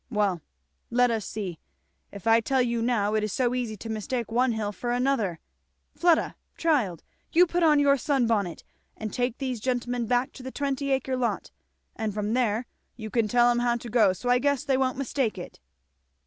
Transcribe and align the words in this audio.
Well, 0.09 0.41
let 0.89 1.11
us 1.11 1.27
see 1.27 1.59
if 2.11 2.25
I 2.25 2.39
tell 2.41 2.59
you 2.63 2.81
now 2.81 3.13
it 3.13 3.23
is 3.23 3.31
so 3.31 3.53
easy 3.53 3.77
to 3.77 3.87
mistake 3.87 4.31
one 4.31 4.53
hill 4.53 4.71
for 4.71 4.91
another 4.91 5.39
Fleda, 5.93 6.35
child, 6.57 7.03
you 7.31 7.45
put 7.45 7.61
on 7.61 7.77
your 7.77 7.97
sun 7.97 8.25
bonnet 8.25 8.63
and 8.97 9.13
take 9.13 9.37
these 9.37 9.59
gentlemen 9.59 10.07
back 10.07 10.31
to 10.33 10.41
the 10.41 10.49
twenty 10.49 10.89
acre 10.89 11.15
lot, 11.15 11.51
and 11.95 12.15
from 12.15 12.33
there 12.33 12.65
you 12.95 13.11
can 13.11 13.27
tell 13.27 13.51
'em 13.51 13.59
how 13.59 13.75
to 13.77 13.89
go 13.91 14.11
so 14.11 14.27
I 14.27 14.39
guess 14.39 14.63
they 14.63 14.75
won't 14.75 14.97
mistake 14.97 15.37
it." 15.37 15.59